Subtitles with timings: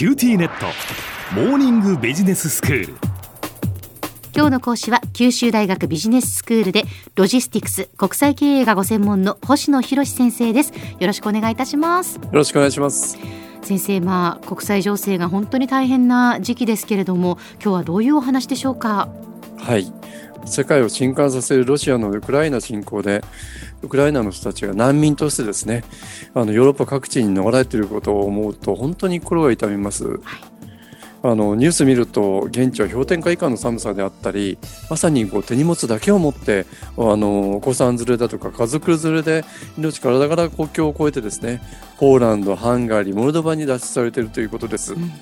[0.00, 0.64] QTnet。
[1.34, 2.94] モーニングビジネススクール。
[4.34, 6.84] 今日の講師は九州大学ビジネススクールで
[7.16, 10.72] ロジスティクス国際経営がご専門の星野博先生です。
[10.98, 12.16] よろしくお願いいたします。
[12.16, 13.18] よろしくお願いします。
[13.60, 19.10] 先生まあ国際情勢が本当に大変な時期ですけれども今日はどういうお話でしょうか？
[19.62, 19.92] はい
[20.46, 23.22] 世界を震撼させるロシアのウクライナ侵攻で
[23.82, 25.84] ウクライナの人たちが難民としてですね
[26.34, 30.06] あのヨーロッパ各地に逃れていることを思うと本当に心が痛みます。
[30.06, 30.49] はい
[31.22, 39.44] あのニュース見ると現地は氷点下以下の寒さであったりまさにこう手荷物だけを持ってあのお子さん連れだとか家族連れで
[39.76, 41.60] 命からがら国境を越えてですね
[41.98, 44.94] ポーランドハンガリーモルドバに脱出されているということです。
[44.94, 45.12] うん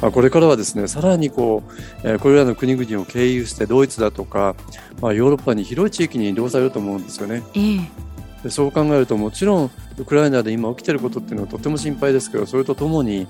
[0.00, 1.72] まあ、これからはですねさらにこう、
[2.04, 4.54] えー、これらの国々を経由してドイツだとか、
[5.00, 7.42] まあ、ヨーロッパに広い地域に移動されると思うんですよね。
[7.54, 8.05] えー
[8.46, 13.26] でそう考えるともちろんウクライナで今起きていることっていうのはとても心配ですけどそれとともに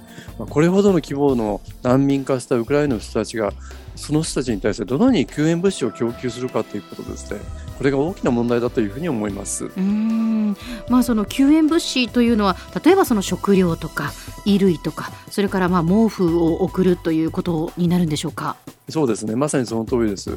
[0.51, 3.53] これほどの規模の難民化したウクライナの人たちが
[3.97, 7.41] その人たちに対してどのように救援物資を供給するかということですね。
[7.77, 9.67] これが大きな問題だというふうに思います。
[9.77, 10.57] うん。
[10.89, 14.13] まあその救援物資というのは例えばその食料とか
[14.45, 18.57] 衣類とかそれからまあ毛布を送るということになるんでしょうか？
[18.89, 19.35] そうですね。
[19.35, 20.31] まさにその通りです。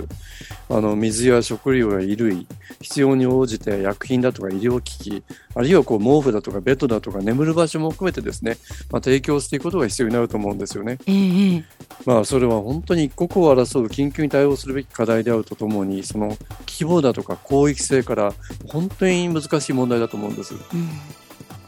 [0.69, 2.47] あの水や食料や衣類
[2.81, 5.23] 必要に応じて薬品だとか医療機器
[5.55, 8.57] あるいはこう毛布だとかベッドだとか眠る場所も含めてですね、
[8.91, 10.99] まあ、提供していくことが必要になると思うんですよね。
[11.07, 11.63] えー、
[12.05, 18.33] まあ、それは本当に一刻を争う緊急に対応するべき課題であるとともにその規模だとか広域性から
[18.67, 20.53] 本当に難しい問題だと思うんです。
[20.53, 20.89] うん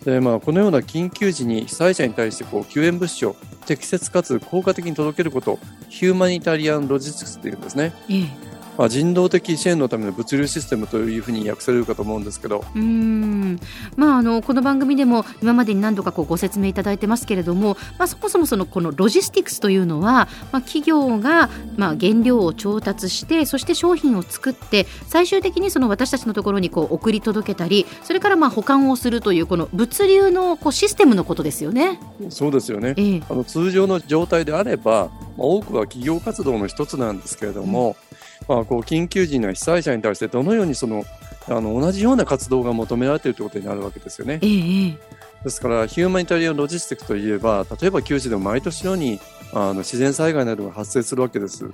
[0.03, 3.35] でまあ、このような緊急時に被災者に対してこう救援物資を
[3.67, 5.59] 適切かつ効果的に届けること
[5.89, 7.93] ヒューマニタリアン・ロジスティクスというんですね。
[8.09, 12.63] ええまあ、人道的支援のための物流システムというふうに訳されるかと思うんですけど。
[12.75, 13.59] うん。
[13.95, 31.99] まあ、あのこの番組でも今までに何度かこうご説明いただいてますけれども、まあ、そもそもそのこのロジスティクスというのは、まあ、企業がまあ原料を調達してそして商品を作って最終的にその私たちのところにこう送り届けたりそれからまあ保管をするというこの物流のこうシステムのことですよね。
[32.29, 38.11] そうですよね、ええ、あの通常の状態であれば、まあ、多くは企業活動の一つなんですけれども、うん
[38.47, 41.05] まあ、こう緊急時の被災者に対してどのようにその
[41.47, 44.39] あの同じような活動が求められているということになるわけですよね。
[44.43, 44.97] ええ、
[45.43, 49.19] ですからヒューマニタリアンロジスティックといえば例えば九州でも毎年のように
[49.53, 51.65] あの自然災害などが発生するわけです。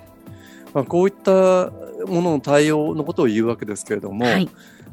[0.74, 1.72] まあ、こういった
[2.06, 4.46] ものの対応のことを言うわけですけれども、はい、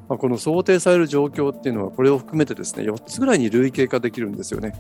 [0.09, 4.75] まあ、この想定される状況っていうのはこれを含めてですね4つぐらいに類型化できるんですよね。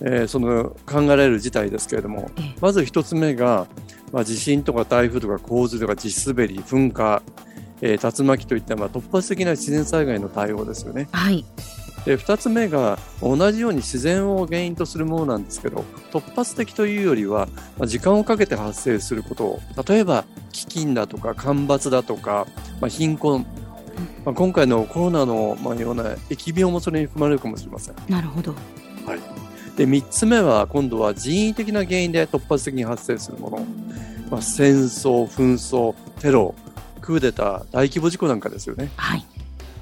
[0.00, 2.30] えー、その考えられる事態ですけれども、
[2.60, 3.66] まず1つ目が
[4.12, 7.22] まあ、地震とか台風とか洪水とか地滑り、噴火、
[7.80, 11.08] えー、竜巻といったまあ突発的な自然災害の対応ですよね。
[11.12, 11.44] はい。
[12.04, 19.44] で2つ目が同じように自然を原因とするものなんですけど突発的というよりは、まあ、時間をかけて発生すること。
[19.44, 22.46] を例えば飢饉だとか干ばつだとか、
[22.80, 23.46] まあ、貧困、
[24.24, 27.94] まあ、今回のコロナの、まあ、ような疫病もそれに含まれるかもしれません。
[28.08, 28.54] なるほど、
[29.04, 29.20] はい。
[29.76, 33.66] で3つ目は今度は人為的な原因で突発的に発生するもの、
[34.30, 36.54] まあ、戦争、紛争、テロ、
[37.00, 38.90] クーデター、大規模事故なんかですよね。
[38.96, 39.24] はい、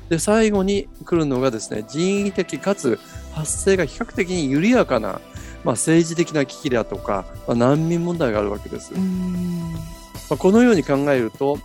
[0.09, 2.99] で最後に来るのがですね人為的かつ
[3.33, 5.21] 発生が比較的に緩やかな、
[5.65, 8.93] まあ、政治的な危機だとか、まあ、難民問題があるわけです。
[8.95, 11.59] まあ、このように考えると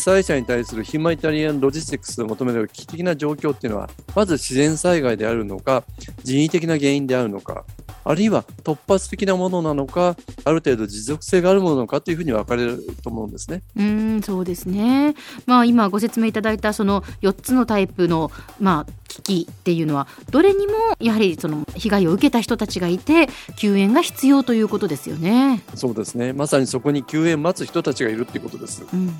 [0.00, 5.84] 被災者に対するヒューマニタリアンロジスティクスを求める危機的な状況っていうのは、まず自然災害であるのか、
[6.24, 7.64] 人為的な原因であるのか、
[8.04, 13.62] あるいは突発的なものなのか、ある程度持続性があるものなのかというふうに分かれると思うんですね。
[13.76, 15.14] うんそうですね。
[15.46, 25.62] まあ、今ご説明いただいたその4つのタイプの、まあ、危機っていうのはどれにもやはりその被害を受けた人たちがいて救援が必要ということですよね。
[25.74, 28.84] そうですねまさにそこに救援待つ人たちがいるっていうことです。
[28.92, 29.14] うん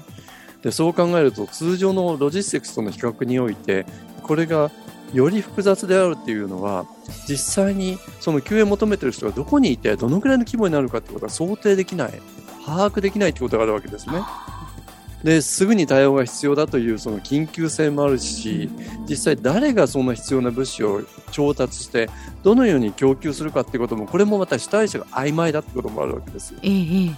[0.62, 3.87] でそう考えると通常のロジスティクスとの比較において
[4.23, 4.71] これが
[5.12, 6.87] より複雑であるっていうのは
[7.28, 12.23] 実際にその救援を求めてる人がどこにいてどのくらいの規模になるかってことは想定できない
[12.64, 14.23] 把握できないってことがあるわけですね。
[15.25, 18.70] ですぐに対応が必要だというその緊急性もあるし
[19.06, 22.08] 実際誰がその必要な物資を調達して
[22.43, 26.55] どのように供給するかってこともこれもまた主体者が曖昧だってこともあるわけです。
[26.62, 27.14] ええ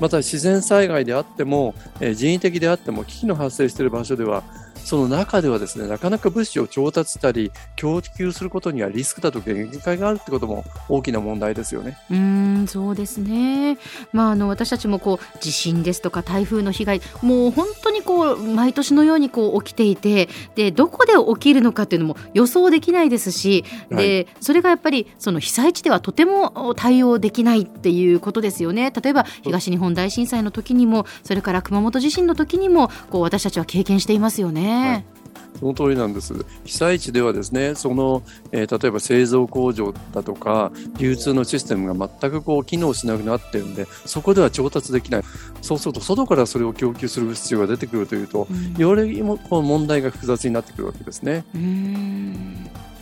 [0.00, 4.42] また自然災害であっても、えー、人為的であっても危機の発生している場所では
[4.88, 11.98] その中ではですね、なかなか物資を調達したり、供給することにはリスクだとか限界があるってことも大きな問題ですよね。
[12.10, 13.76] うんそうですね、
[14.14, 28.90] まあ、あの私たちもこう地震ですとか台風の被害、もう本当にこう毎年のようにこう起きていてで、どこで起きるのかっていうのも予想できないですし、で、はい、それがやっぱりその被災地ではとても対応できないっていうことですよね。
[28.90, 34.88] 例えば東日本大震災の時にも、それから熊本地震の時にもこう私たちは経験していますよね。
[34.88, 35.18] はい
[35.58, 36.34] その通りなんです。
[36.64, 45.22] 被災地ではですね、その、えー、例えば製造工場だとか、流通のシステムが全くこう機能しなくなってるんで、そこでは調達できない。
[45.60, 51.44] そうすると、外からそれを供給する必要が出てくるというと、うん、よりもこう問題が複雑になってくるわけですね。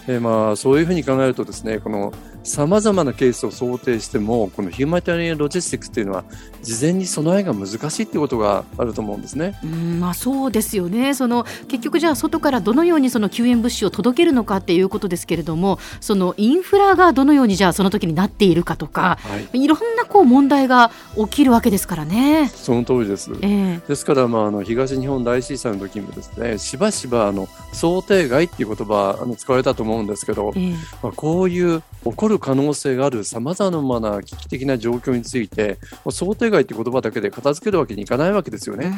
[0.06, 2.12] でまあ、そういうふうに考えるとですね、この
[2.46, 6.24] さまざまなケースを想定しても、このヒューマニタリアンロジスティックスっていうのは、
[6.62, 9.58] 事前に備えが難しいっていうことがあると思うんですね。
[9.64, 22.48] うんまあ、そうですよねその結局、じゃあ外からどのようにその救援物資を届けるのかっていうことですけれども、そのインフラがどのようにじゃあその時になっているかとか、はい、いろんなこう問題が起きるわけですからね。
[22.54, 23.32] その通りです。
[23.42, 30.72] えー、ですから、まあ、あの東日本大震災の時もですね、しばしばあの想定外っていう言葉あの使われたと思うんですけど、えー、
[31.02, 35.78] まあ、こういう起こる可能性があるさまざまな危機的な状況について
[36.10, 38.92] 想定外という言葉だけで片付けるわけにいかないわけですよね。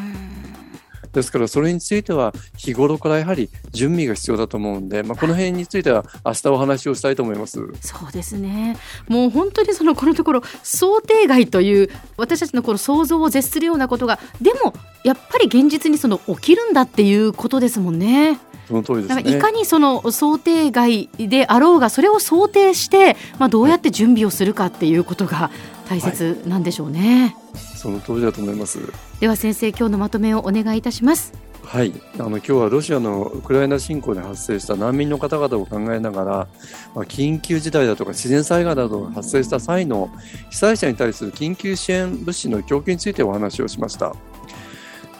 [1.12, 7.60] ですからそれについては日頃からやはり準備が必要だと思うんで、まあ、この辺については明日お話をしたいと思います。
[7.80, 8.76] そうですね
[9.08, 14.74] もう本当にそのこのところ想定外という私たちのこの想像を絶するようなことがでも
[15.04, 18.38] やっぱり現実にその起きるんだっていうことですもんね。
[18.68, 25.50] その通りですね、いかにその想定外であろうがそれを想定して、まあ、どうやって準備をするかっていうことが
[25.88, 28.78] 大切なんでしょうね、はい、その通りだと思います。
[29.20, 31.32] では先生今日のまとめをお願いいたします。
[31.64, 31.94] はい。
[32.18, 36.48] あの今日はロシアのウクライナ侵攻で発生した難民の方々を考えながら、
[36.94, 40.10] まあ、緊急事態だとか自然災害などが発生した際の
[40.50, 44.14] 被災者に対する緊急支援物資の供給についてお話をしました。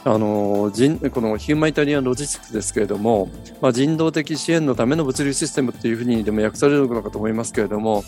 [0.05, 3.29] あのこのヒューマニタリアンロジスティックですけれども、
[3.61, 8.03] まあ、人道的支援のための物流システムというふうにでも訳されるのかと思いますけれども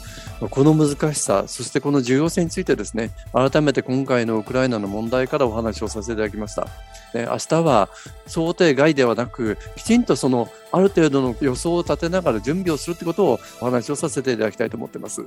[0.49, 6.67] この難しさそしてこの重要性についてですね改めて今回のウクライナの問題からお話をさせていただきました。
[7.13, 7.89] ね、明日は
[8.25, 15.25] 想定外ではなくきちんとそのある程度の予想を立てながら準備をするということをお話をさせていただきたいと思っています。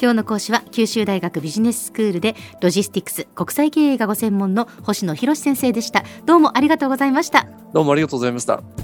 [0.00, 6.04] 今日の講師は九州大学ビジネススクールでロジスティクス国際経営がご専門の星野博先生でした。
[6.26, 7.46] どうもありがとうございました。
[7.72, 8.83] どうもありがとうございました。